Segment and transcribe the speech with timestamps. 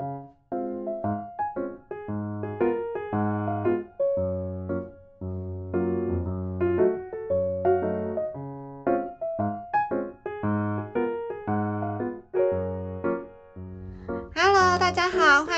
[0.00, 0.39] Thank you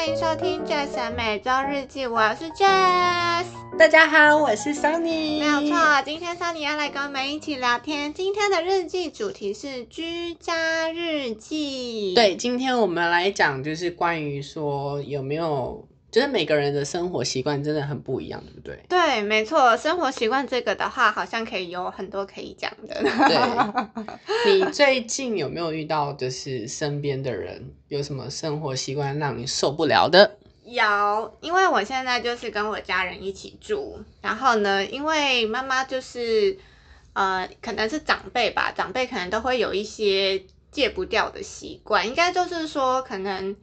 [0.03, 3.45] 欢迎收听 Jess 每周日记，我是 Jess。
[3.79, 5.39] 大家好，我是 Sunny。
[5.39, 8.13] 没有错，今天 Sunny 要来跟我们一起聊天。
[8.13, 12.15] 今天的日记主题是居家日记。
[12.17, 18.79] 对，今天我们来讲就是关于说有没有，就是每个人的生活习惯真的很不一样，对不对？
[18.89, 23.03] 对，没错，生活习惯这个的话，好像可以有很多可以讲的。
[23.27, 30.37] 对， 你最近有没有遇到就是身边的人有什么生活习惯让你受不了的？
[30.65, 36.57] 有，因为我现在就是跟我家人一起住，然后呢，因为妈妈就是
[37.15, 43.57] 呃，可能是长辈吧，长辈可能都会有一些戒不掉的习惯，应该就是说可能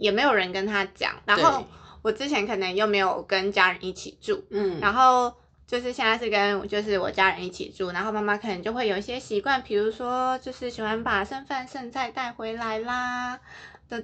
[0.00, 1.64] 也没有人跟他讲，然后
[2.02, 5.32] 我之前可能又没有跟家人一起住，嗯，然后
[5.66, 13.38] 就是现在是跟就是我家人一起住，然后妈妈可能就会有一些习惯，比如说就是喜欢把剩饭剩菜带回来啦。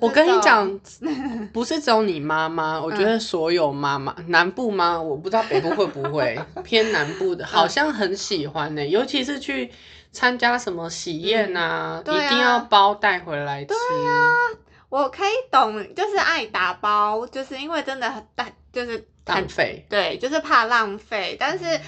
[0.00, 0.80] 我跟你讲，
[1.52, 5.00] 不是只有你妈妈，我觉得所有妈妈，南部吗？
[5.00, 8.84] 我不知道北部会不会 偏南部的，好像很喜欢呢。
[8.84, 9.70] 尤其是去
[10.11, 13.69] 参加什么喜宴啊，一定要包带回来吃。
[13.69, 14.34] 对呀，
[14.89, 19.87] 我可以懂，就是爱打包，就是因为真的很大，就是浪费。
[19.89, 21.81] 对，就是怕浪费，但是。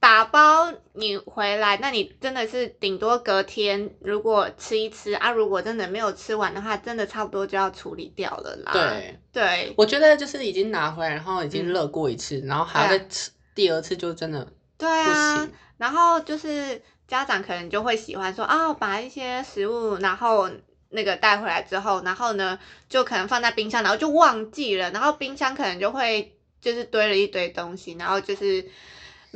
[0.00, 8.72] 打包你回来，那你真的是顶多隔天如果吃一吃啊，如果真的没有吃完的话，真的差不多就要处理掉了啦。
[8.74, 15.48] 对对，我觉得就是已经拿回来，然后已经热过一次，然后还要再吃第二次，就真的对啊。
[15.78, 20.50] 然后就是家长可能就会喜欢说啊，把一些食物然后
[20.94, 28.64] 那个带回来之后，然后呢就可能放在冰箱，然后就忘记了，然后冰箱可能就会就是堆了一堆东西，然后就是。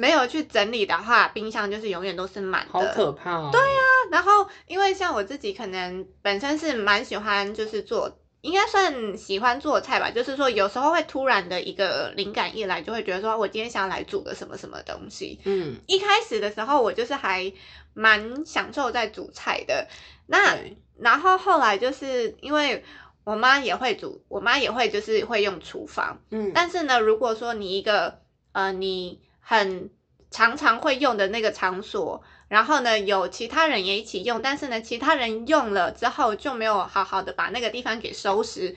[0.01, 3.51] 没有去整理的话，冰箱就是永远都是满的，好可怕。
[3.51, 8.09] 对呀，然后因为像我自己可能本身是蛮喜欢，就是做，
[8.43, 10.09] 应该算喜欢做菜吧。
[10.09, 15.41] 就是说有时候会突然的一个灵感一来，就会觉得说我今天想要来煮个什么什么东西。
[15.43, 17.53] 嗯，一开始的时候我就是还
[17.93, 19.89] 蛮享受在煮菜的。
[20.27, 20.57] 那
[20.99, 22.85] 然后后来就是因为
[23.25, 26.21] 我妈也会煮，我妈也会就是会用厨房。
[26.31, 28.21] 嗯，但是呢，如果说你一个
[28.53, 29.21] 呃你。
[29.51, 29.89] 很
[30.31, 38.77] 常常会用的那个场所，然后呢，有其他人也一起用，但是呢，其他人用了之后就没有好好的把那个地方给收拾，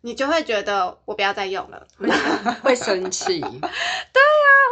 [0.00, 1.86] 你就会觉得我不要再用了，
[2.62, 3.26] 会生气。
[3.44, 3.60] 对呀，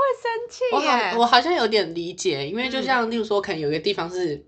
[0.00, 0.65] 会生气。
[0.72, 4.43] 我好，我好像有点理解，因为就像例如说，可能有一个地方是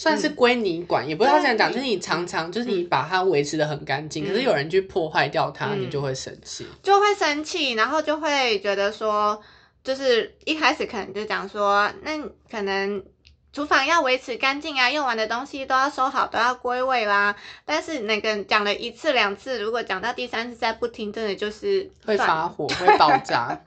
[0.00, 9.42] 算是归你管，也不知道这样讲，就是你常常就是你把它维持的很干净，可是有人去破坏掉它，你就会生气，就会生气，然后就会觉得说。
[9.82, 12.18] 就是一开始可能就讲说，那
[12.50, 13.02] 可能
[13.50, 17.34] 厨房要维持干净啊，用完的东西都要收好，都要归位啦。
[17.64, 23.58] 但是那个讲了一次两次，如果讲到第三次再不听，真的就是会发火，会爆炸。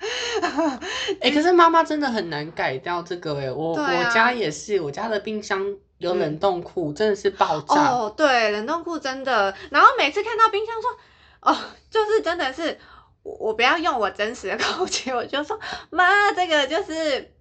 [1.19, 5.65] 哎，可是妈妈真的很难改掉这个哎，我我家也是，我家的冰箱
[6.03, 7.75] 有冷冻库，真的是爆炸。
[7.75, 9.55] 哦，对，冷冻库真的。
[9.71, 11.57] 然后每次看到冰箱说，哦，
[11.89, 12.77] 就是真的是。
[13.23, 15.57] 我我不要用我真实的口气，我就说
[15.89, 17.31] 妈，这个就是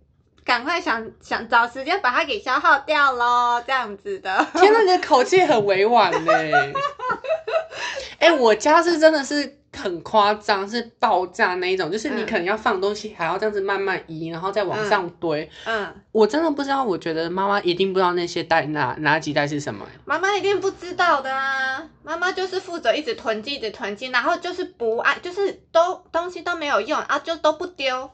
[0.44, 4.46] 赶快想想找时间把它给消耗掉咯，这样子的。
[4.54, 6.32] 天呐，你的口气很委婉呢。
[8.20, 9.58] 哎，我家是真的是。
[9.76, 15.48] 很夸张，是爆炸那一种，就是你可能要放东西，还要这样子慢慢移，然后再往上堆。
[15.64, 19.86] 嗯，我真的不知道，我觉得妈妈一定不知道那些袋哪哪几袋是什么。
[20.04, 28.10] 妈妈一定不知道的啊，妈妈就是负责一直囤积，一直囤积，然后就是不爱，就是都东西都没有用啊，就都不丢。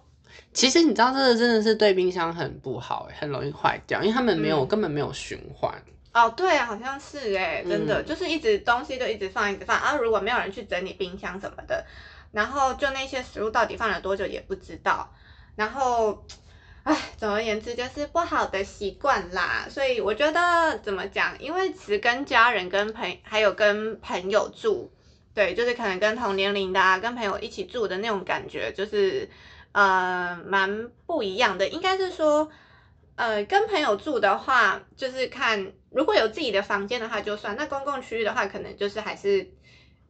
[0.52, 5.72] 其实你知道，这个真的是对冰箱很不好，很容易坏掉，因为他们没有根本没有循环。
[6.14, 11.84] 哦，对啊，好像是哎，真的就是一直东西就一直放一直放啊，如果没有人去整理冰箱什么的，
[12.32, 15.12] 然后就那些食物到底放了多久也不知道，
[15.54, 16.24] 然后，
[16.82, 19.66] 唉，总而言之就是不好的习惯啦。
[19.70, 24.90] 所以我觉得怎么讲，因为其实跟家人、跟朋还有跟朋友住，
[25.34, 29.28] 对，就是可能跟同年龄的啊，跟朋友一起住的那种感觉，就是
[29.72, 31.68] 呃蛮不一样的。
[31.68, 32.50] 应该是说，
[33.14, 35.72] 呃，跟朋友住的话，就是看。
[35.90, 39.48] 如果有自己的房间的话就算，那公共区域的话，可能就是还是，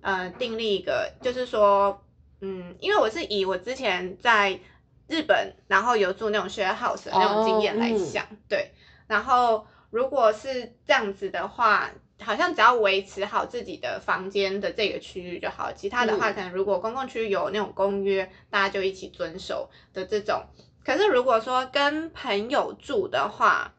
[0.00, 2.02] 呃，订立一个，就是说，
[2.40, 4.58] 嗯，因为我是以我之前在
[5.06, 8.72] 日本，然后有住那种 share house 的那种经验来想，对，
[9.06, 11.90] 然后如果是这样子的话，
[12.20, 20.42] 好像只要维持好自己的房间的这个区域就好，其他的话，可能如果公共区域有那种公约，大家就一起遵守的这种。
[20.84, 23.72] 可是如果说跟朋友住的话，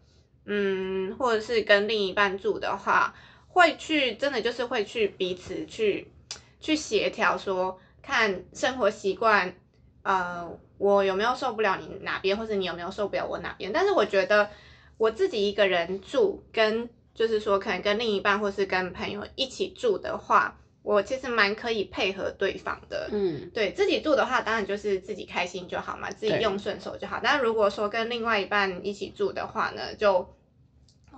[0.51, 3.13] 嗯，或者是跟另一半住的话，
[3.48, 6.12] 会去真的就是会去彼此去
[6.60, 9.54] 去协调，说看生活习惯，
[10.01, 10.50] 呃，
[10.80, 13.72] 我有没有受不了你哪边，或者你有没有受不了我哪边。
[13.72, 14.50] 但是我觉得
[14.98, 20.57] 我自己一个人住，跟就是说可能跟另一半或是跟朋友一起住的话。
[20.81, 27.19] 我其实蛮可以配合对方的，嗯，对自己住的话，当然就是自己开心就好嘛，自己用顺手就好。
[27.22, 30.25] 但如果说跟另外一半一起住的话呢，就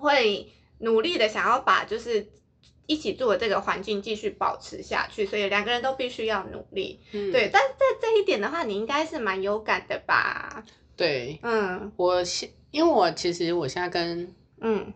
[0.02, 2.28] 会努力的想要把就是
[2.88, 7.50] 一起住的这个环境继续保持下去，所以两个人都必须要努力，嗯，对。
[7.54, 10.62] 但在这一点的话，你应该是蛮有感的吧？
[10.98, 14.92] 对，嗯，我现因为我其实我现在跟嗯。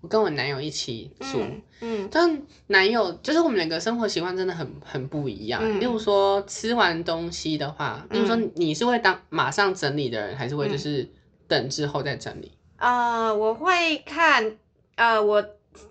[0.00, 1.42] 我跟我男友一起住，
[1.80, 5.80] 嗯，但男友就是我们两个生活习惯真的很很不一样。
[5.80, 11.08] 例如说吃完东西的话，例如说你是会当马上整理的人，还是会就是
[11.48, 12.52] 等之后再整理？
[12.76, 14.56] 呃，我会看，
[14.96, 15.42] 呃，我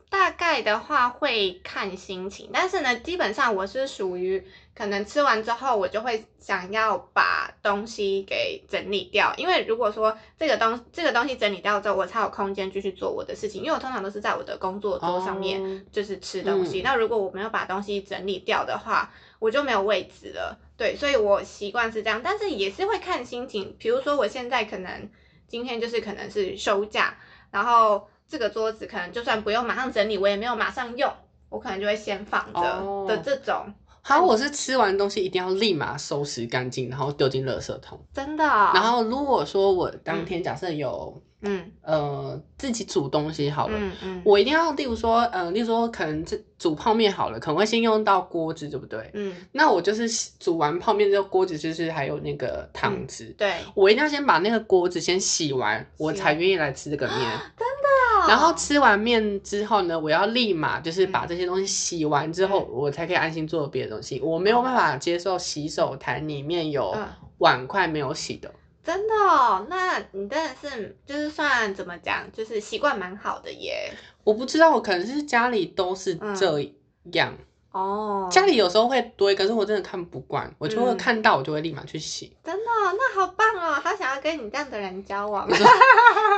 [0.09, 4.45] 大概的话会看心情，但是呢，基本上我是属于。
[4.75, 13.62] 可能吃完之后，我就会想要把东西给整理掉，因为如果说这个东这个东西整理掉之后，我才有空间继续做我的事情。
[13.62, 20.57] 因为我通常都是在我的工作桌上面就是吃东西，那如果我没有把东西整理掉的话，我就没有位置了。
[20.75, 23.75] 对，所以我习惯是这样，但是也是会看心情。
[23.77, 25.07] 比如说我现在可能
[25.54, 27.16] 今天就是可能是休假，
[27.52, 31.14] 然后这个桌子可能就算不用马上整理，我也没有马上用，
[31.48, 33.72] 我可能就会先放着的这种。
[34.02, 38.04] 好，我是吃完东西一定要立马收拾干净，然后丢进垃圾桶。
[38.12, 38.44] 真的。
[38.44, 42.23] 然后如果说我当天假设有，嗯呃
[42.63, 49.12] 自己煮东西好了，嗯嗯，我一定要，例如说，呃，例如说可能这煮泡面好了，可能会先用到锅子，对不对？
[49.13, 49.36] 嗯。
[49.51, 50.07] 那我就是
[50.39, 53.25] 煮完泡面之后，锅子就是还有那个汤汁。
[53.38, 53.56] 对。
[53.75, 57.18] 我一定要先把那个锅子先洗完，我才愿意来吃这个面。
[57.19, 58.30] 真的。
[58.30, 64.21] 然后吃完面之后呢，我要立马就是把这些东西洗完之后，我才可以安心做别的东西。
[64.21, 66.95] 我没有办法接受洗手台里面有
[67.39, 68.50] 碗筷没有洗的。
[68.83, 69.13] 真的？
[69.15, 73.91] 哦，那你真的是就是算怎么讲，就是习惯蛮好的耶。
[74.24, 76.71] 我不知道，我可能是家里都是这
[77.13, 77.38] 样。
[77.74, 82.31] 哦，家里有时候会堆，可是我真的看不惯，我就会看到我就会立马去洗。
[82.44, 82.62] 真的，
[82.96, 85.50] 那好棒哦，好想要跟你这样的人交往。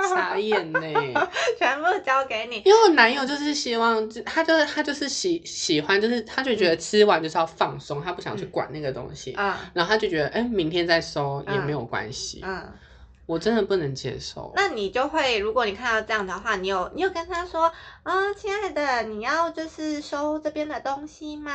[0.10, 0.80] 傻眼呢，
[1.60, 2.62] 全部交给你。
[2.66, 9.36] 因为我男友就是希望，他就是他就是喜喜欢，就是他就觉得吃完就是要放松，他不想去管那个东西。
[9.38, 12.42] 嗯，然后他就觉得，哎，明天再收也没有关系。
[12.46, 12.66] 嗯。
[13.26, 14.52] 我真的不能接受。
[14.56, 17.72] 那你就会，如果你看到这样的话，你有你有跟他说
[18.04, 21.52] 啊，亲爱的，你要就是收这边的东西吗？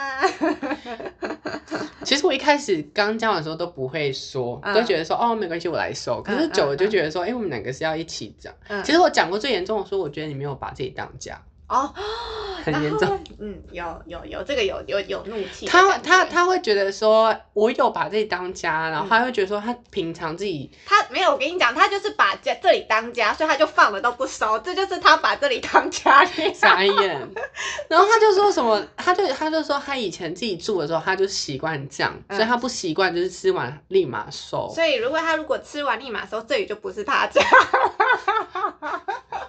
[2.05, 6.20] 其实我一开始刚交往的时候都不会说，都觉得说哦没关系，我来收。
[6.22, 8.52] 可是久了就觉得说，哎，我们两个是要一起讲。
[8.84, 11.40] 其实我讲过最严重的说，我觉得你没有把自己当家。
[11.70, 11.94] 哦，
[12.64, 13.19] 很严重。
[13.38, 15.67] 嗯，有有有，这个有有有怒气。
[15.67, 21.31] 他他他会觉得说，我有把这里当家，然后他会觉得说，他平常自己他没有。
[21.31, 26.25] 我跟你讲，他就是把家这里当家，所以他就放了都不收，这就是他把这里当家。
[26.52, 27.31] 傻眼。
[27.88, 34.68] 然后他就说什么，他就他就说他以前自己住的时候，他就习惯这样，所以他不习惯就是吃完立马收。
[34.75, 37.40] 所以如果他如果吃完立马收，这里就不是他家。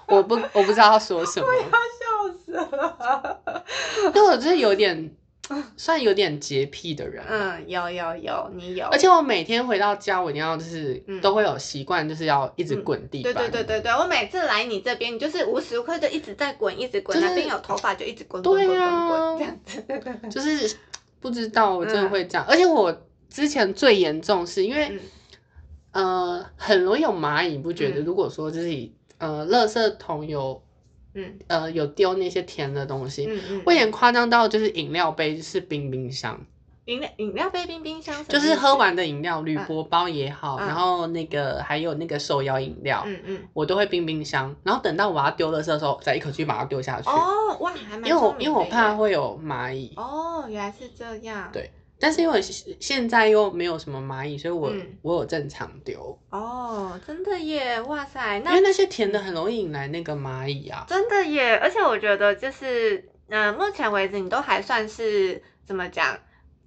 [0.05, 1.47] 我不我不知道他说什么。
[4.13, 5.15] 因为我就是有点
[5.75, 13.33] 算有点洁癖的人，嗯，有有有，你有，而且我每天回到家，我一定要就是都会有习惯，就是要一直滚地板。
[13.33, 19.83] 对对对对对，我每次来你这边，你就是无时无刻就一直在滚，一直滚，那边有头发就一直滚滚滚滚滚这样子。
[20.31, 20.77] 就是
[21.19, 22.95] 不知道我真的会这样，而且我
[23.29, 24.99] 之前最严重是因为，
[25.91, 27.99] 呃，很容易有蚂蚁，不觉得？
[28.01, 30.61] 如果说就是呃，垃圾桶有。
[31.13, 36.39] 嗯，呃，有丢那些甜的东西，嗯嗯，有点夸张到就是饮料杯是冰冰箱，
[36.85, 47.09] 饮料饮料杯冰冰箱，就是喝完的饮料，铝箔包也好，然后那个还有那个手摇饮料，嗯嗯，我都会冰冰箱，然后等到我要丢的时候，再一口气把它丢下去。
[47.09, 49.93] 哦，哇，还蛮因为我因为我怕会有蚂蚁。
[49.97, 51.49] 哦，原来是这样。
[51.51, 51.69] 对。
[52.01, 56.17] 但是因为现在又没有什么蚂蚁，所以我我有正常丢。
[56.31, 57.79] 哦，真的耶！
[57.81, 60.83] 哇塞，因为那些甜的很容易引来那个蚂蚁啊。
[60.89, 61.55] 真的耶！
[61.57, 66.17] 而且我觉得就是，嗯，目前为止你都还算是怎么讲？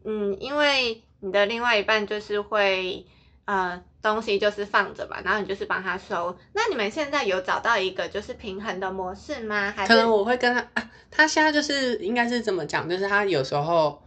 [0.04, 3.04] 嗯，因为你的另外一半就是会，
[3.46, 6.36] 呃东西就是放着吧，然后你就是帮他收。
[6.52, 9.72] 那你们现在有找到一个就是平衡的模式吗？
[9.74, 14.03] 还是可能我会跟他，啊、他现在就是应该是怎么讲，就是他有时候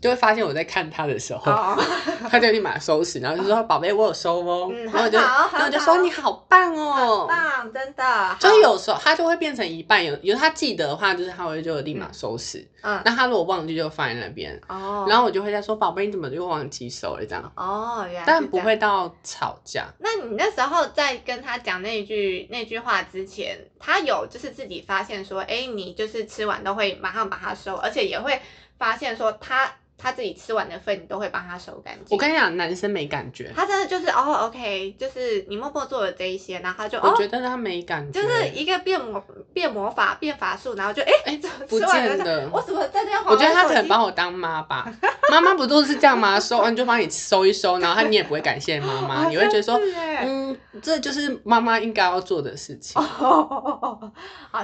[0.00, 1.76] 就会发现我在看他的时候，哦，
[2.30, 4.70] 他就立马收拾，然后就说：“宝贝，我有收哦。
[4.72, 7.26] 嗯然后我就，然后我就说：“你好棒很哦。
[7.28, 8.36] 棒，真的。
[8.40, 12.66] 就是有时候他就会变成一半，有有他记得的话，就是他会就立马收拾。
[12.82, 19.84] 嗯那他如果忘记就放在那边，哦，然后我就会在说：“宝贝，你怎么又忘记收了？”这样，哦，原来但不会到吵架。
[19.98, 28.40] 那你那时候在跟他讲那句那句话之前，他有就是自己发现说，哎，你就是吃完都会马上把它收，而且也会
[28.78, 32.06] 发现说他他自己吃完的份你都会帮他收干净。
[32.10, 42.48] 我跟你讲，男生没感觉，他真的就是哦，OK，就是你默默做了这一些，然后他就哦，我觉得他没感觉，就是一个变魔变魔法变法术，然后就哎哎吃不见了。
[42.52, 44.92] 我怎么在这样我觉得他可能把我当妈吧，
[45.30, 46.38] 妈妈不都是这样吗？
[46.40, 49.78] 收 完就帮你收一收，然后他你也不会感谢妈妈， 你会觉得说
[50.22, 53.00] 嗯，这就是妈妈应该要做的事情。
[53.20, 54.12] 哦，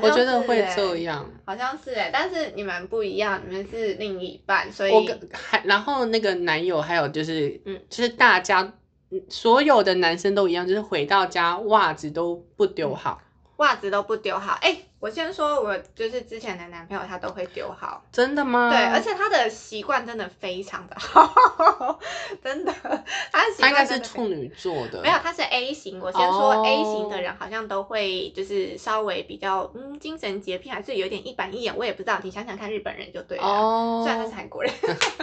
[0.02, 1.24] 我觉得会这样。
[1.44, 8.72] 好像是哎，但是你们不一样，你们是另一半，所以我跟还然后那个男友还有就是，嗯就是大家
[9.10, 13.20] 嗯所有的男生都一样，就是回到家袜子都不丢好，
[13.56, 14.58] 袜子都不丢好。
[14.60, 18.02] 哎，我先说，我就是之前的男朋友，他都会丢好。
[18.10, 18.70] 真的吗？
[18.70, 21.98] 对，而且他的习惯真的非常的 好，
[22.42, 22.72] 真的，
[23.30, 26.00] 他的习他应该是真的非处女座的，没有，他是 A 型。
[26.00, 32.18] 我先说哦 A 型的人好像都会就是稍微比较嗯精神洁癖，还是有点一板一眼，我也不知道。
[32.22, 33.44] 你想想看，日本人就对了。
[33.44, 34.72] 哦，虽然他是韩国人，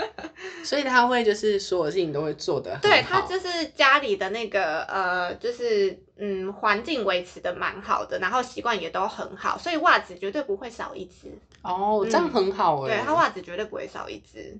[0.64, 11.32] 所以他会就是所有事情都会做的，对他就是家里的那个呃，就是嗯环境维持的蛮好的，然后习惯也都很好，所以袜子绝对不会少一只。
[11.62, 14.58] 哦，这样很好哎、对他袜子绝对不会少一只。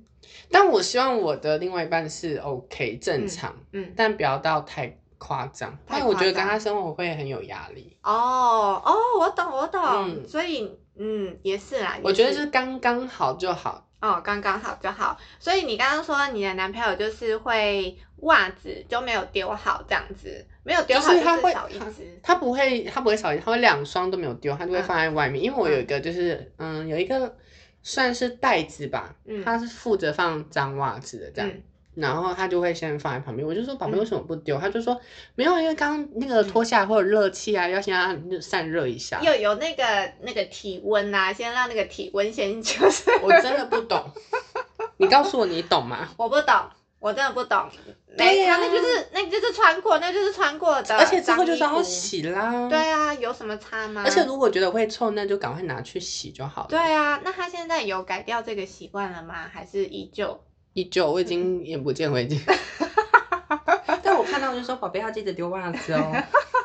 [0.50, 7.98] 但我希望我的另外一半是 OK 正常，嗯，但不要到太夸张，因为我觉得跟他生活会很有压力。
[8.04, 13.86] 哦哦，我懂我懂，嗯所以嗯也是啦，我觉得也是刚刚好就好。
[14.04, 15.18] 哦，刚刚好就好。
[15.40, 22.20] 所以你刚刚说你的男朋友就是会袜子就没有丢好这样子，没有丢好就是他会少一只。
[22.22, 25.42] 他不会，他不会少，他会两双都没有丢，他就会嗯放在外面。
[25.42, 27.34] 因为我有一个就是，嗯，有一个
[27.82, 31.50] 算是袋子吧，嗯他是负责放脏袜子的这样。
[31.50, 31.64] 嗯
[31.96, 34.58] 然后他就会先放在旁边，我就说宝贝嗯为什么不丢？
[34.60, 35.00] 他就说
[35.36, 39.22] 没有，因为刚刚那个脱下来会有热气啊，要先让它散热一下。
[39.22, 39.84] 有有那个
[40.22, 44.12] 那个体温啊，先让那个体温先就是，我真的不懂，
[44.98, 46.10] 你告诉我你懂吗？
[46.18, 46.56] 我不懂，
[47.00, 47.70] 我真的不懂。
[48.16, 51.82] 对没，呀啊那就是那就是穿过，那就是穿过的，而且之后就是要。
[51.82, 52.70] 洗啦。
[52.70, 54.04] 对啊，有什么差吗？
[54.06, 56.68] 而且如果觉得会臭，那就赶快拿去洗就好了。
[56.70, 59.50] 对啊，那他现在有改掉这个习惯了吗？
[59.52, 60.40] 还是依旧？
[60.74, 62.40] 依旧，我已经眼不见为净。
[64.04, 66.12] 但我看到就说宝贝要记得丢袜子哦。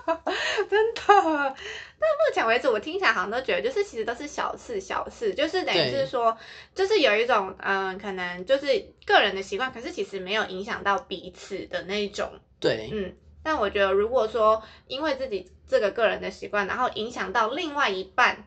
[0.69, 1.03] 真的。
[2.01, 6.37] 但目前为止，我听起来好像都觉得，就是其实都是小事小事，就是等于是说，
[6.75, 8.67] 就是有一种嗯，可能就是
[9.05, 13.15] 个人的习惯，可是其实没有影响到彼此的那一种，对，嗯。
[13.43, 18.45] 但我觉得，如果说因为自己这个个人的习惯，然后影响到另外一半，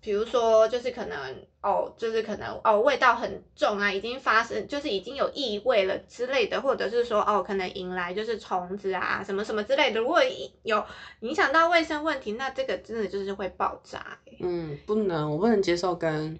[0.00, 1.18] 比如说就是可能
[1.60, 10.20] 哦，就是可能哦味道很重啊，已经发生就是已经有异味了之类的，或者是说哦可能引来就是虫子啊什么什么之类的，如果
[10.62, 10.82] 有
[11.20, 14.38] 影响到卫生问题，那这个真的就是会爆炸、欸。
[14.40, 16.38] 嗯，不能，我不能接受跟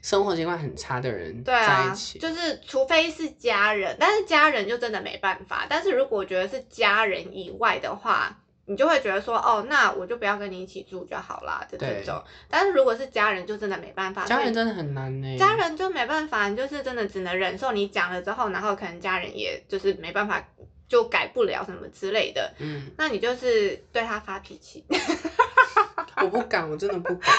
[0.00, 2.18] 生活习惯很差的人在对啊一，起。
[2.18, 5.66] 就是除非是家人，但是家人就真的没办法。
[5.70, 12.22] 但是如果我觉得是家人以外的话，你就会觉得说，哦，那我就不要跟你一起住就好啦就这种。
[12.48, 14.24] 但是如果是家人，就真的没办法。
[14.24, 15.36] 家人真的很难呢。
[15.36, 20.48] 家人就没办法，你就是真的只能忍受你讲了之后，然后可能家人也就是没办法，
[20.88, 22.54] 就改不了什么之类的。
[22.58, 24.84] 嗯，那你就是对他发脾气，
[26.22, 27.32] 我不敢，我真的不敢。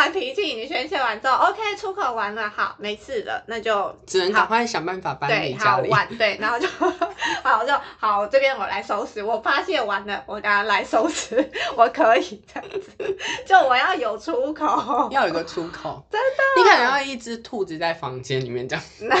[0.00, 5.90] 完脾气，你宣泄完之后，OK，出口完了，好，没事了，那就只能赶快想办法搬离家里。
[5.90, 6.66] 晚对，然后就
[7.44, 19.20] 好就好，这边我来收拾，我发泄完了，我等下来收拾，我可以这样子，就我要有出口， 要有个出口， 真的，你可能要一只兔子在房间里面这样，就是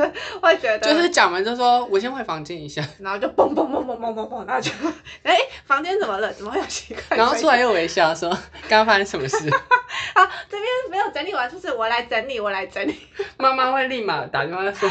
[0.42, 4.70] 会觉得，就是讲完就说我先回房间一下，然后就嘣嘣嘣嘣嘣嘣嘣，然后就，
[5.22, 6.32] 哎，房间怎么了？
[6.32, 7.16] 怎么会有奇怪？
[7.16, 8.28] 然后出来又微笑说
[8.68, 9.36] 刚刚发生什么事，
[10.14, 13.00] 啊，这边没有整理完，就是我来整理，我来整理。
[13.38, 14.90] 妈妈会立马打电话说，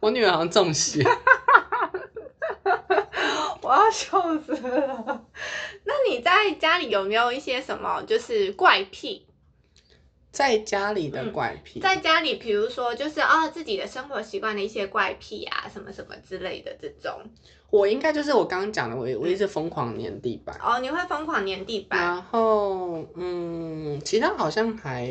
[0.00, 1.04] 我女儿好像中邪。
[3.62, 5.20] 我要笑死了。
[5.84, 9.26] 那你在家里有没有一些什么就是怪癖？
[10.30, 17.20] 在家里的怪癖，在家里，比如说就是哦自己的生活习惯的一些怪癖啊，什么什么之类的这种。
[17.70, 20.56] 我应该就是我刚刚讲的，我我一直疯狂粘地板。
[20.62, 22.00] 哦，你会疯狂粘地板？
[22.00, 25.08] 然后嗯，其他好像还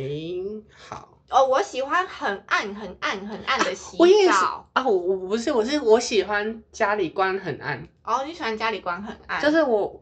[0.75, 1.17] 好。
[1.29, 3.97] 哦，我喜欢很暗、很暗、很暗的洗
[4.27, 4.87] 澡啊！
[4.87, 7.87] 我我不是，我是我喜欢家里关很暗。
[8.03, 9.41] 哦，你喜欢家里关很暗？
[9.41, 10.01] 就是我，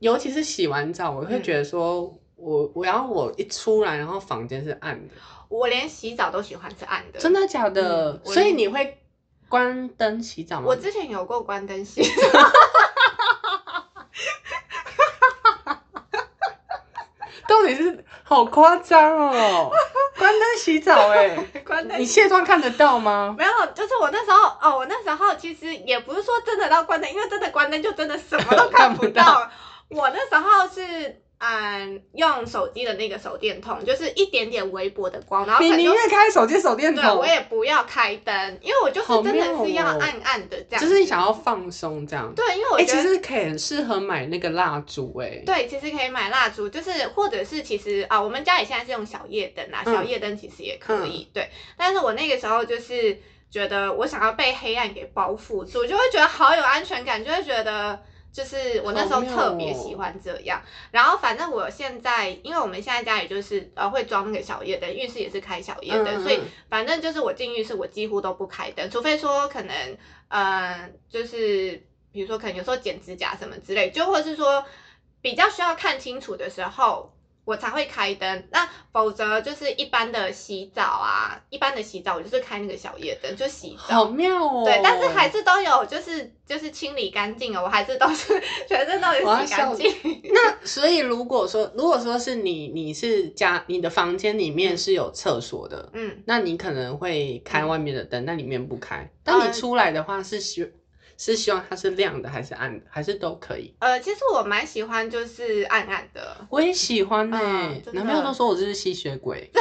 [0.00, 2.18] 尤其是洗完澡，我会觉得说。
[2.36, 5.14] 我我要我一出来，然后房间是暗的。
[5.48, 7.18] 我连洗澡都喜欢是暗的。
[7.18, 8.20] 真的假的？
[8.24, 8.98] 所以你会
[9.48, 10.66] 关灯洗澡吗？
[10.66, 12.10] 我之前有过关灯洗澡。
[17.46, 19.70] 到底是好夸张哦！
[20.18, 22.00] 关灯洗澡哎， 关灯。
[22.00, 23.34] 你卸妆看得到吗？
[23.38, 29.48] 没有，就是我那时候哦，我那时候其实也不是说真的到关灯，因为真的关灯就真的什么都看不到。
[29.88, 31.22] 我那时候是。
[31.38, 42.32] 嗯，用手机的那个手电筒，就是一点点微薄的光，然后你宁愿开手机手电筒，我也不要开灯，因为我就是真的是要暗暗的这样，就是你想要放松这样。
[42.34, 45.42] 对，因为我觉得其实可以很适合买那个蜡烛哎。
[45.44, 51.28] 对，其实可以买蜡烛，就是或者是其实啊，我们家里现在是用小夜灯啊，小夜灯其实也可以。
[51.34, 53.18] 对，但是我那个时候就是
[53.50, 58.00] 觉得我想要被黑暗给包覆住，就会觉得好有安全感，就会觉得。
[58.34, 60.60] 就是我那时候特别喜欢这样，
[60.90, 74.64] 然后反正我现在，因为我们现在家里就是呃会装那个小夜灯，浴室也是开小夜灯，所以反正就是我进浴室我几乎都不开灯，除非说可能呃就是比如说可能有时候剪指甲什么之类，就或者是说
[75.22, 77.12] 比较需要看清楚的时候。
[77.44, 84.64] 我才会开灯，那否则就是一般的洗澡啊，一般的洗澡我就是开那个小夜灯就洗澡，好妙哦。
[84.64, 89.92] 对，但是还是都有，就是就是清理干净哦，我还是都是 全身都有洗干净。
[90.32, 100.72] 那所以如果说如果说是你你是家你的房间里面是有厕所的，嗯，那你可能会开外面的灯，那里面不开，但你出来的话是需。
[101.16, 103.72] 是希望它是亮的还是暗的，还是都可以？
[103.78, 106.36] 呃，其实我蛮喜欢就是暗暗的。
[106.50, 107.38] 我也喜欢呢。
[107.92, 109.50] 男朋友都说我这是吸血鬼。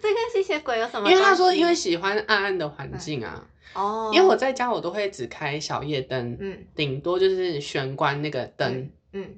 [0.00, 1.10] 这跟吸血鬼有什么？
[1.10, 3.46] 因为他说因为喜欢暗暗的环境啊。
[3.74, 4.10] 哦。
[4.14, 8.72] 因为我在家我都会只开小夜灯，嗯，顶多就是玄关那个灯。
[8.72, 8.90] 嗯，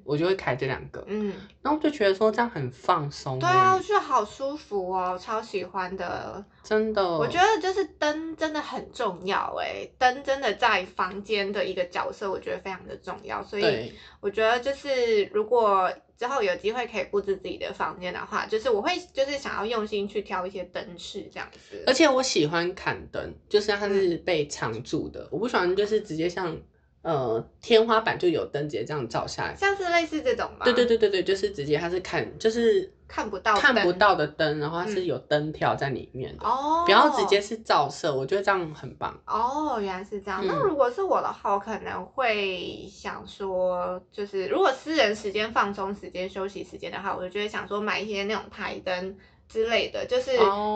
[0.05, 26.59] 我就会开这两个，嗯，然后就觉得说这样很放松，对啊，我觉得好舒服哦，超喜欢的，真的，我觉得就是灯真的很重要，哎，灯真的在房间的一个角色，我觉得非常的重要，所以我觉得就是如果之后有机会可以布置自己的房间的话，就是我会就是想要用心去挑一些灯饰这样子，而且我喜欢砍灯，就是它是被藏住的，我不喜欢就是直接像。
[27.03, 30.65] 呃，天花板就有灯直接这样照下来，像是类似这种吗？
[30.65, 39.81] 对对对对对，就是直接它是看就是看不到看不到的灯，然后它是有灯条在里面的哦，不要直接是照射，我觉得这样很棒哦。
[39.81, 49.17] 原来是这样，那如果是我的话，我可能会想说，就是如果私人时间、放松时间、休息时间的话，我就觉得想说买一些那种台灯
[49.49, 50.33] 之类的，就是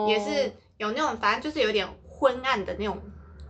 [0.07, 2.99] 也是有那种，反正就是有点昏暗的那种。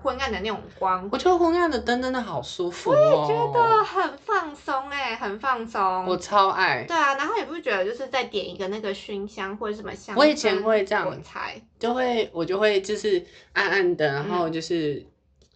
[0.06, 6.84] 昏暗的那种光，我觉得昏暗的灯真的好舒服，我也觉得很放松哎，很放松，我超爱。
[6.88, 11.12] 对啊，然后也不觉得就是再点一个那个熏香或者什么香，我以前会这样。
[11.24, 15.04] 猜，就会我就会就是暗暗的，然后就是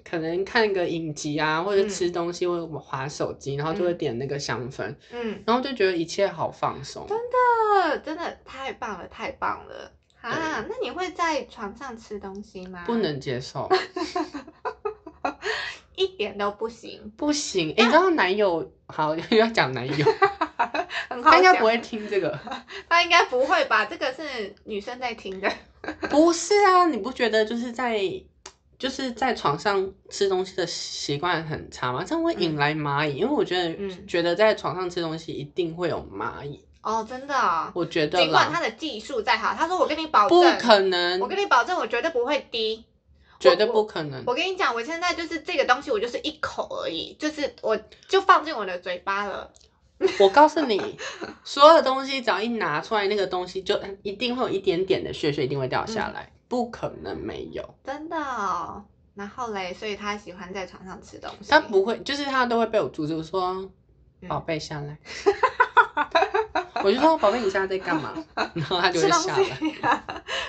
[0.04, 9.92] 可能看个影集啊，或者吃东西或者划手机，然后就会点那个香氛，嗯，然后就觉得一切好放松，真的真的太棒了，太棒了。
[10.22, 12.84] 啊，那你会在床上吃东西吗？
[12.86, 13.70] 不能接受，
[15.96, 17.70] 一点都不行，不行。
[17.70, 20.06] 你知道男友好又要讲男友，
[21.24, 22.38] 他应该不会听这个，
[22.90, 23.86] 他应该不会吧？
[23.86, 25.52] 这个是女生在听的，
[26.10, 26.86] 不是啊？
[26.88, 28.02] 你不觉得就是在
[28.78, 32.04] 就是在床上吃东西的习惯很差吗？
[32.06, 36.66] 这样会引来蚂蚁，因为我觉得觉得在床上吃东西一定会有蚂蚁。
[36.82, 42.86] 哦，真的，我觉得，尽管他的技术再好，他说我跟你保证，不可能，我跟你保证，我绝对不会低，
[43.40, 44.24] 绝对不可能。
[44.26, 49.52] 我跟你讲，我现在就是这个东西，我就是一口而已，就是我就放进我的嘴巴了。
[50.20, 50.98] 我告诉你，
[51.44, 57.76] 所有的东西只要一拿出来，那个东西就一定会有一点点的血血，一定会掉下来，不可能没有。
[57.84, 58.16] 真的，
[59.16, 63.70] 然后嘞，所以他喜欢在床上吃东西，他不会，就是他都会被我阻止，说
[64.30, 64.98] 宝贝下来。
[66.84, 68.14] 我就说宝贝，你现在在干嘛？
[68.54, 69.44] 然后他就会下来。
[69.44, 70.04] 西啊，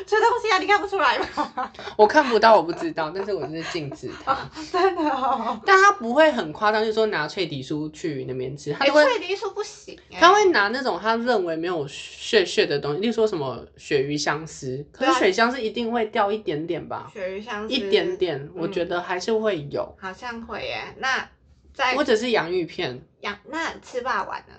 [0.06, 1.72] 吃东西啊，你看不出来吗？
[1.96, 4.36] 我看不到，我不知道，但是我就是禁止他。
[4.70, 5.60] 真的哦。
[5.66, 10.18] 但他不会很夸张，就是说拿脆底酥去那边吃，他哎，脆底酥不行哎。
[10.20, 20.94] 他会拿那种他认为没有血血的东西，例如说什么鳕鱼香丝，可是鳕香丝一定会掉一点点吧，鳕鱼香丝一点，点，我觉得还是会有，好像会耶。
[20.98, 21.28] 那
[21.72, 24.54] 在或者是洋芋片，洋那吃霸王呢？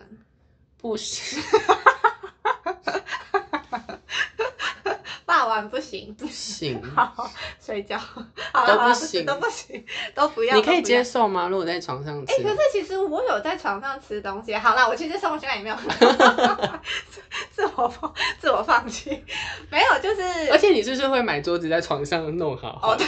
[0.82, 1.40] 不是。
[5.42, 7.28] 霸王不行，不行， 好
[7.60, 7.98] 睡觉，
[8.54, 10.56] 好都了不行都不行， 都不要。
[10.56, 11.48] 你可以接受吗？
[11.48, 14.54] 如果在床上哎、吃可，是其实我有在床上吃东西。
[14.54, 15.76] 好啦，我其实生活习惯也没有，
[17.52, 19.10] 自我放自我放弃，
[19.72, 22.94] 没有，就是而且你是不是会买桌子在床上弄好好？
[22.94, 23.08] 哦，对，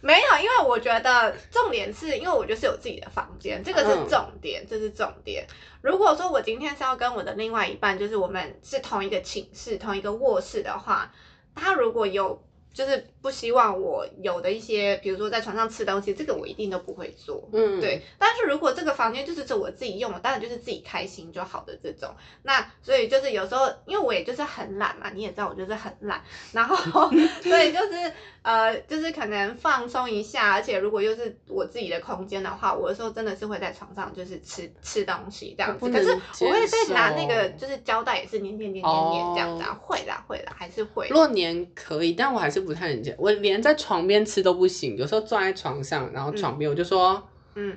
[0.00, 5.46] 没有，因为我觉得重点是因为我就是有自己的房间，这个是嗯重点，这是重点。
[5.82, 11.12] 如果说我今天是要跟我的另外一半，就是我们是同一个寝室、同一个卧室的话，
[11.54, 12.42] 他如果有
[12.74, 17.48] 就是不希望我有的一些，比如说在床上吃东西，这个我一定都不会做。
[17.52, 22.12] 嗯，对，但是如果这个房间就是只我自己用，当然就是自己开心就好的这种。
[22.42, 26.76] 那所以就是有时候，因为我也就是很懒嘛，你也知道我就是很懒，然后
[27.42, 35.88] 所以就是呃，就是可能放松一下，而且如果又是我自己的空间的话，我有时候真的是会在床上就是吃吃东西这样子。
[35.88, 36.10] 可是
[36.44, 41.06] 我会再拿那个就是胶带也是粘粘粘粘粘这样子啊，会啦会啦，还是会。
[41.08, 43.14] 若年可以，但我还是不太能接。
[43.18, 47.22] 我连在床边吃都不行，有时候坐在床上，然后床边我就说、
[47.54, 47.76] 嗯，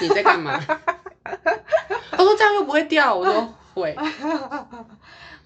[0.00, 0.58] 你在干嘛？
[2.10, 3.96] 他说这样又不会掉，我说会。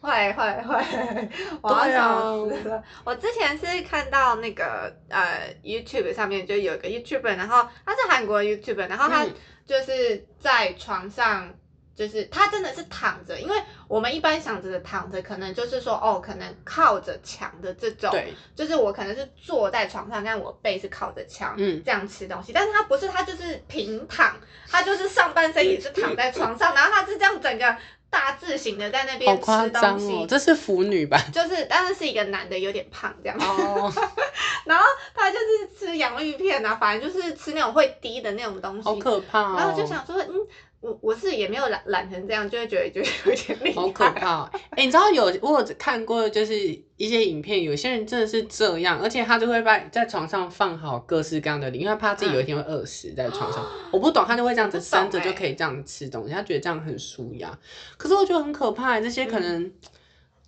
[0.03, 1.29] 会会会，
[1.63, 2.83] 我要死了。
[3.05, 9.33] 我之前是看到那个呃 YouTube 上面就有一个 YouTuber，然后他是韩国 YouTuber，然后他嗯
[9.65, 11.55] 就是在床上。
[11.95, 22.53] 就是他真的是躺着，因为我们一般想着的躺着，可能就是说哦，可能靠着墙的这种，对，就是我可能是坐在床上，但我背是靠着墙，嗯这样吃东西。
[22.53, 24.37] 但是他不是，他就是平躺，
[24.71, 27.77] 他就是上半身也是躺在床上， 然后他是这样整个
[28.09, 30.13] 大字型的在那边吃东西。
[30.13, 31.19] 哦，这是腐女吧？
[31.33, 33.93] 就是，但是是一个男的，有点胖这样，哦，
[34.65, 38.83] 然后他就是吃洋芋片啊，反正就是吃那种会滴的那种东西。
[38.83, 39.55] 好可怕哦！
[39.59, 40.47] 然后我就想说，嗯，
[40.83, 43.81] 我我是也没有懒懒成这样，就会觉得觉得有点厉害。
[43.81, 44.51] 好可怕、哦！
[44.71, 46.59] 哎、你知道有我有看过，就是
[46.97, 53.65] 一些影片，有些人真的是这样，而且他就会把在床上放好各式各样的零，因为他怕自己有一天会饿死在床上。
[53.93, 57.57] 我不懂，他就会这样子我不懂伸着欸就可以这样吃东西，他觉得这样很舒压。
[57.97, 59.73] 可是我觉得很可怕，这些可能、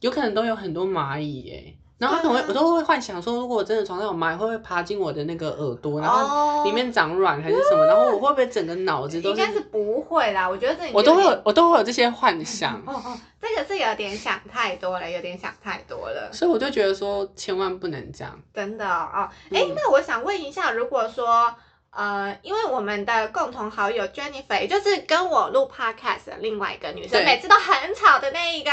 [0.01, 1.77] 有可能都有很多蚂蚁耶。
[1.97, 7.87] 然后他可能会，我都会幻想说，如果真的床上有蚂蚁，会不会爬进我的那个耳朵，然后哦里面长卵还是什么？
[7.87, 12.75] 然后我会不会整个脑子都应该是不会啦，我觉得这我都会有有，我都会有这些幻想。
[12.85, 18.39] 哦哦，这个是有点想太多了，有点想太多了，所以我就觉得说，千万不能这样。
[18.53, 19.09] 真的哦。
[19.15, 21.55] 哦哎、嗯那我想问一下，如果说
[21.95, 28.71] 呃，因为我们的共同好友 Jennifer，也就是跟我录 podcast 的另外一个女生，每次都很吵的那一个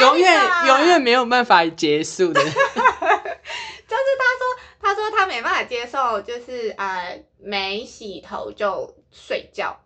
[0.00, 2.42] 永远永远没有办法结束的。
[2.44, 9.78] 就是她说，她说她没办法接受，就是呃没洗头就睡觉，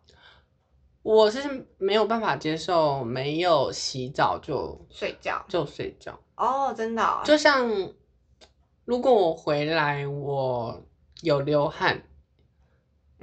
[1.03, 5.45] 我是没有办法接受没有洗澡就睡觉。
[5.47, 6.19] 就睡觉。
[6.37, 7.71] 哦，真的、哦，就像
[8.85, 10.83] 如果我回来我
[11.21, 12.03] 有流汗，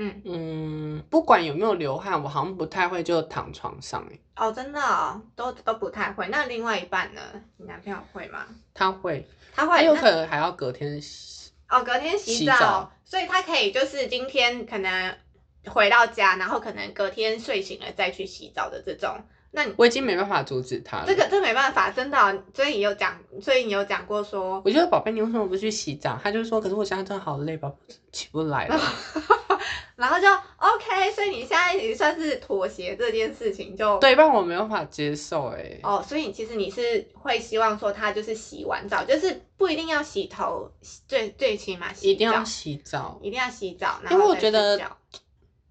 [0.01, 6.25] 嗯嗯，不管有没有流汗，我好像不太会就躺床上欸哦，真的、哦、都都不太会。
[6.29, 7.21] 那另外一半呢？
[7.57, 8.45] 你男朋友会吗？
[8.73, 11.51] 他会，他会，他有可能还要隔天洗。
[11.67, 15.17] 哦，隔天洗澡，洗澡所以他可以就是今天可能
[15.65, 19.19] 回到家，然后可能隔天睡醒了再去洗澡的这种。
[19.51, 21.05] 那你我已经没办法阻止他了。
[21.07, 26.19] 这个这没办法，真的哦、所以你有讲，所以你有讲过说，我觉得宝贝，你为什么不去洗澡？
[26.21, 27.75] 他就说，可是我现在真的好累，宝宝
[28.11, 28.79] 起不来了。
[29.95, 40.71] 然后就 OK，所以你现在也算是妥协这件事情就对，不然我没办法接受哎、哦，所以其实你是会希望说他就是洗完澡，就是不一定要洗头，
[41.05, 44.79] 最最起码洗一定要洗澡，一定要洗澡，然因为后我觉得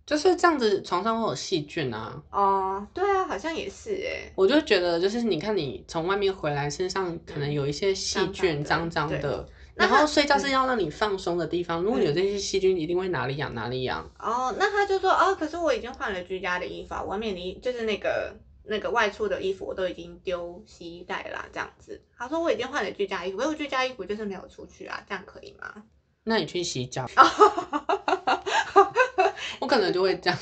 [0.09, 2.23] 就是这样子，床上会有细菌啊。
[2.31, 14.11] 哦，对啊，好像也是哎，我就觉得，就是你看你从外面回来，身上可能有一些细菌，脏脏的然后睡觉是要让你放松的地方，如果有这些细菌，一定会哪里痒哪里痒。
[14.19, 22.03] 哦，那他就说哦，可是我已经换了居家的衣服啊，外面的衣就是那个那个外出的衣服我都已经丢洗衣袋啦，这样子。
[22.17, 25.83] 他说我已经换了居家衣服，我居家衣服就是没有出去啊，这样可以吗？
[26.25, 27.07] 那你去洗脚，
[29.61, 30.39] 我可能就会这样。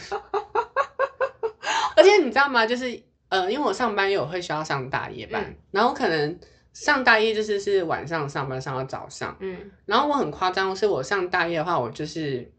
[1.97, 2.67] 而且你知道吗？
[2.67, 6.39] 就是呃，因为我上班有会需要上大夜班，嗯然后可能
[6.73, 12.51] 上大夜就是是晚上上班上到早上，嗯然后我很夸张，是我上大夜的话，我就是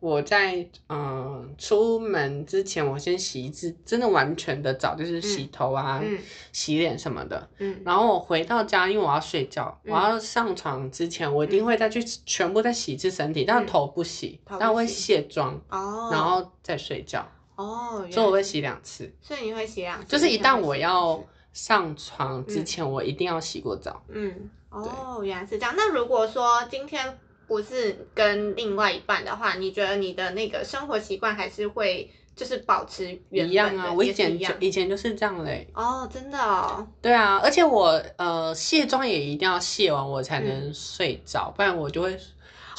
[0.00, 0.56] 我在
[0.88, 6.18] 嗯、呃出门之前，我先洗一次，真的完全的澡，就是洗头啊、嗯
[6.52, 7.48] 洗脸什么的。
[7.58, 19.12] 嗯然后我回到家，因为我要睡觉，嗯我要上床之前，我一定会再去全部再洗一次身体，但嗯头不洗，但我会卸妆，哦，然后再睡觉，哦，所以我会洗两次。
[19.20, 24.02] 所以你会洗两次，就是一旦我要上床之前，我一定要洗过澡。
[24.08, 25.74] 嗯，哦，原来是这样。
[25.76, 27.18] 那如果说今天
[27.50, 35.66] 不是跟另外一半的话，你觉得你的那个生活习惯还是会就是保持原一样啊，我以前就以前就是这样嘞。
[35.74, 42.16] 哦，真的哦，对啊，而且我呃卸妆也一定要卸完我才嗯能睡着，不然我就会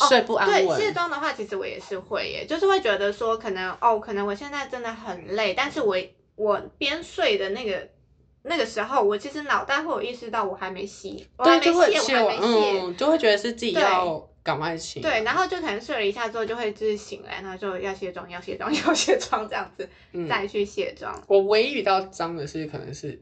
[0.08, 0.80] 睡不安对，稳。
[0.80, 5.98] 卸妆的话，其实我也是会耶，就是会觉得说，可能哦，可能我现在真的很累，但是我
[6.38, 7.90] 我边睡的那个
[8.44, 12.82] 那个时候，我其实脑袋会有意识到我还没洗，我还对，就没卸，完，我还没卸。
[12.82, 15.02] 嗯，就会觉得是自己对要赶快醒。
[15.02, 23.22] 对，然后就可能睡了一下之后，就会就是醒来，然后就要卸妆，要卸妆，要卸妆这样子，嗯，再去卸妆、我唯一遇到脏的是可能是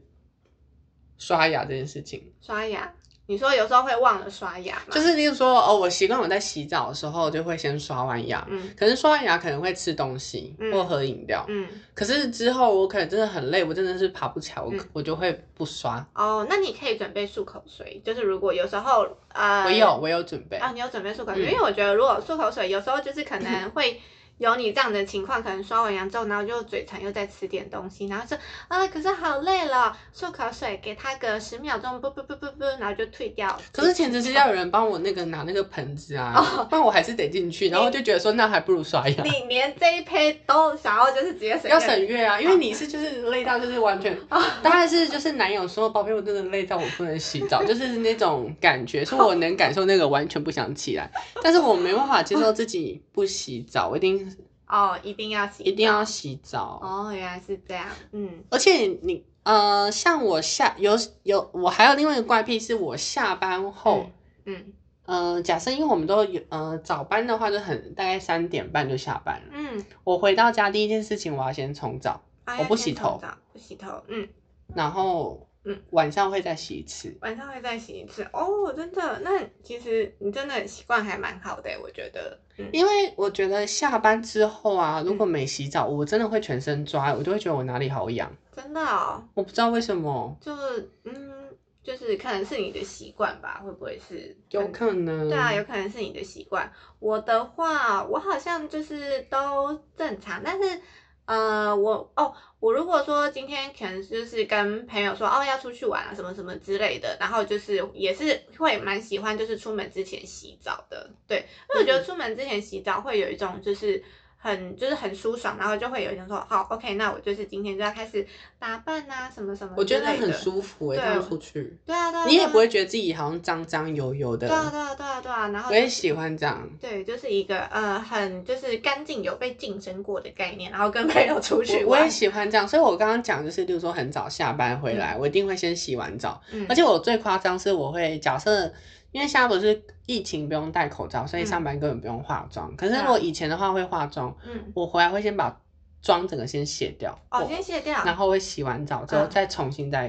[1.18, 2.94] 刷牙这件事情，刷牙。
[3.30, 4.82] 你说有时候会忘了刷牙吗？
[4.90, 16.04] 就是例如说哦，我习惯我在洗澡的时候就会先刷完牙，嗯可是刷完牙可能会吃东西嗯或喝饮料，嗯可是之后我可能真的很累，我真的是爬不起来，我、嗯我就会不刷。
[16.12, 20.56] 哦，那你可以准备漱口水，就是如果有时候呃，我有，我有准备。
[20.56, 24.00] 啊，你有准备漱口水，嗯因为我觉得如果漱口水有时候就是可能会
[24.40, 33.54] 有你这样的情况，可能刷完牙之后，然后就嘴馋又再吃点东西，然后说啊，可是好累了，漱口水给他个十秒钟，不不不不不，然后就退掉。
[33.70, 39.22] 可是前提是要有人帮我那个拿那个盆子啊，不然我还是得进去，然后就觉得说那还不如刷牙。
[39.22, 44.18] 你连这一胚都想要就是直接省要省略啊，因为你是就是累到就是完全，
[44.62, 51.10] 当然是就是男友说宝贝我真的累到我不能洗澡， 就是那种感觉，是我能感受那个完全不想起来，
[51.42, 54.29] 但是我没办法接受自己不洗澡，我一定
[54.70, 56.04] 哦，一定要洗，一定要。
[56.04, 60.92] 洗澡，哦，原来是这样，嗯而且你呃像我下有
[61.24, 64.06] 有我还有另外一个怪癖是我下班后。
[64.44, 64.72] 嗯
[65.06, 69.48] 呃，假设因为我们都有呃早班的话，就很大概三点半就下班了。
[69.52, 73.20] 嗯，我回到家第一件事情，我要先冲澡，啊我不洗头，
[73.52, 74.28] 不洗头，嗯，
[74.72, 77.16] 然后嗯晚上会再洗一次。
[77.20, 78.22] 晚上会再洗一次。
[78.32, 94.36] 哦，真的，那其实你真的习惯还蛮好的，我觉得，嗯因为我觉得下班之后啊，如果嗯没洗澡，我真的会全身抓，我就会觉得我哪里好痒，真的哦，我不知道为什么，就是嗯，就是可能是你的习惯吧，会不会是？
[94.50, 95.28] 有可能。
[95.28, 96.70] 对啊，有可能是你的习惯。
[96.98, 100.80] 我的话，我好像就是都正常，但是
[101.26, 114.02] 呃，我哦，我如果说今天可能就是跟朋友说哦要出去玩啊什么什么之类的，然后就是也是会蛮喜欢就是出门之前洗澡的，对，因为我觉得出门之前洗澡会有一种就是。
[114.42, 118.26] 很就是很舒爽，然后就会有一种说好，OK，那我就是今天就要开始
[118.58, 124.48] 打扮啊，什么什么我觉得很舒服诶、对这样出去，对啊，对啊，你也不会觉得自己好像脏脏油油的。
[124.48, 126.66] 对啊，对啊，对啊，对啊，然后就是我也喜欢这样。
[126.80, 138.72] 对，就是一个呃很就是干净有被净身过的概念，然后跟朋友出去玩我我也，喜欢这样，所以我刚刚讲就是，例如说很早下班回来，我一定会先洗完澡，嗯而且我最夸张是我会假设，
[139.12, 142.74] 因为现在不是疫情不用戴口罩，所以嗯上班根本不用化妆。
[142.76, 145.60] 可是对啊我以前的话会化妆，嗯我回来会先把
[146.02, 150.08] 妆整个先卸掉，哦先卸掉，然后会洗完澡之后嗯再重新再，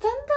[0.00, 0.32] 真的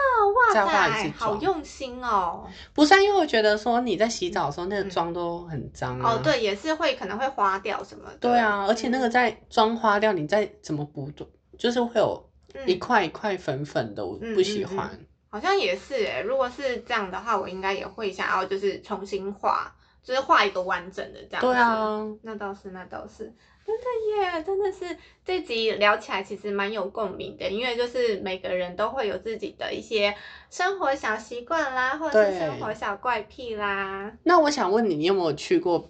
[0.54, 2.46] 再哇塞，化一次好用心哦。
[2.74, 6.14] 不是、啊、因为我觉得说你在洗澡的时候那个妆都很脏啊。
[6.14, 6.22] 哦，。
[6.24, 8.18] 对，也是会可能会花掉什么的。
[8.20, 11.10] 对啊，而且那个在妆花掉，你再怎么补，
[11.58, 14.90] 就是会有嗯一块一块粉粉的，我嗯不喜欢。
[15.32, 21.48] 好像也是诶，如果是这样的话，我应该也会想要就是重新画，就是画一个完整的这样子。
[21.48, 23.34] 对啊，那倒是，那倒是，
[23.66, 30.14] 真的耶，真的是这集聊起来其实蛮有共鸣的，因为就是每个人都会有自己的一些
[30.50, 34.12] 生活小习惯啦，或者是生活小怪癖啦。
[34.24, 35.90] 那我想问你，你有没有去过，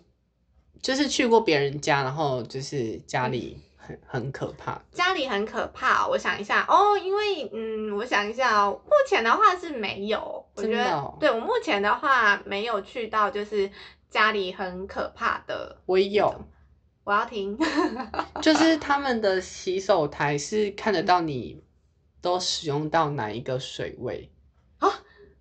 [0.83, 3.57] 就是去过别人家，然后就是家里
[4.07, 4.81] 很很可怕？
[4.91, 13.69] 家里很可怕哦、我想一下哦，因为嗯，我想一下哦，目前的话是没有，我觉得、哦对我目前的话没有去到就是
[14.09, 16.33] 家里很可怕的，我有，
[17.03, 17.57] 我要听，
[18.41, 21.63] 就是他们的洗手台是看得到你
[22.21, 24.31] 都使用到哪一个水位。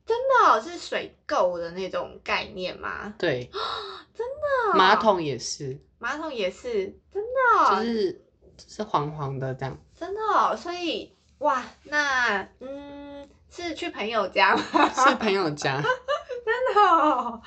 [0.06, 3.14] 真的哦、是水垢的那种概念吗？
[3.16, 3.48] 对，
[4.12, 8.20] 真的哦、马桶也是，马桶也是真的哦、就是
[8.68, 9.78] 是黄黄的这样。
[9.94, 14.62] 真的哦，所以哇，那嗯，是去朋友家吗？
[14.94, 15.80] 是朋友家，
[16.44, 17.42] 真的哦，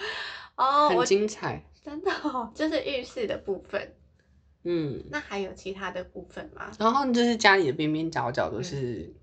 [0.56, 1.64] 哦，很精彩。
[1.84, 3.94] 真的哦，就是浴室的部分。
[4.64, 6.72] 嗯，那还有其他的部分吗？
[6.80, 9.14] 然后就是家里的边边角角都是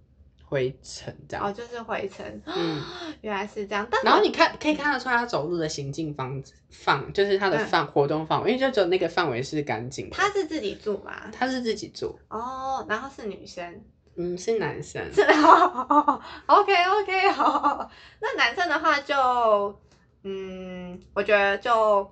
[0.51, 1.47] 灰尘这样。
[1.47, 2.43] 哦，就是灰尘。
[2.45, 2.83] 嗯，
[3.23, 3.87] 原来是这样。
[3.89, 10.17] 但然后你看可以看得出他走路的行进方范，就是他的嗯范活动范围，因为就只有那个范围是干净的。
[10.17, 11.13] 他是自己住吗？
[11.33, 13.81] 他是自己住，哦，然后是女生。
[14.17, 15.01] 嗯，是男生。
[15.15, 17.89] 是 哦，OK OK，好。
[18.21, 19.81] 那男生的话就，
[20.25, 22.11] 嗯，我觉得就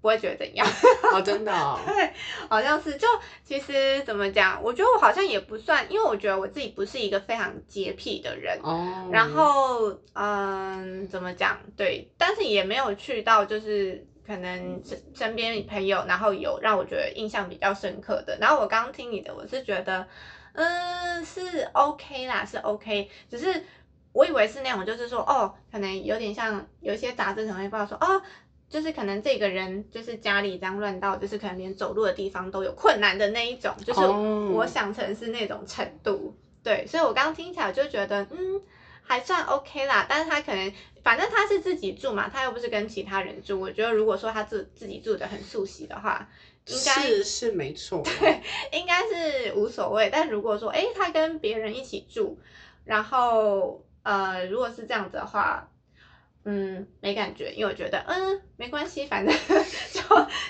[0.00, 0.66] 不会觉得怎样。
[1.12, 1.78] 哦，真的哦。
[1.86, 2.12] 对，
[2.48, 2.96] 好像是。
[2.96, 3.06] 就
[3.44, 8.58] 其实怎么讲，我觉得我好像也不算，因为我觉得我自己不是一个非常洁癖的人。
[8.62, 9.08] 哦。
[9.12, 11.58] 然后，嗯，怎么讲？
[11.76, 18.38] 对，但是也没有去到就是可能身身边朋友，然后有让我觉得印象比较深刻的。
[18.40, 20.06] 然后我刚刚听你的，我是觉得，
[20.52, 23.64] 嗯，是 OK 啦，是 OK，只是
[24.12, 28.22] 我以为是那种，就是说，哦，可能有点像有一些杂志可能会报说，哦。
[28.70, 36.34] 就是可能这个人就是家里脏乱到，就是可能连走路的地方都有困难的那一种，就是哦我想成是那种程度。
[36.62, 38.62] 对，所以我刚刚听起来就觉得，嗯，
[39.02, 40.06] 还算 OK 啦。
[40.08, 43.60] 但是他可能，反正他是自己住嘛，他又不是跟其他人住。
[43.60, 46.28] 我觉得如果说他自自己住的很素洗的话，
[46.66, 48.02] 应该是是没错。
[48.04, 48.40] 对，
[48.72, 50.10] 应该是无所谓。
[50.12, 52.38] 但如果说，诶，他跟别人一起住，
[52.84, 55.66] 然后呃，如果是这样子的话，
[56.44, 59.34] 嗯，没感觉，因为我觉得，嗯，没关系，反正
[59.92, 60.00] 就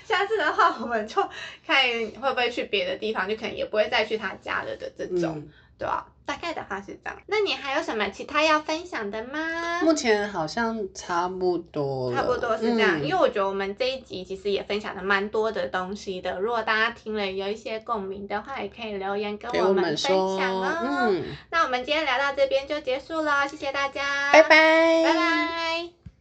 [0.05, 1.21] 下次的话，我们就
[1.67, 1.83] 看
[2.21, 5.49] 会不会去别的地方，就可能也不会再去他家了的这种，嗯，
[5.81, 7.19] 对啊，大概的话是这样。
[7.27, 9.81] 那你还有什么其他要分享的吗？
[9.83, 12.17] 目前好像差不多了。
[12.17, 16.39] 差不多是这样，嗯因为我觉得我们这一集其实也分享了蛮多的东西的。
[16.39, 21.09] 如果大家听了有一些共鸣的话，也可以留言跟我我们分，享哦。
[21.09, 26.00] 嗯，那我们今天聊到这边就结束了，谢谢大家，拜拜，拜拜。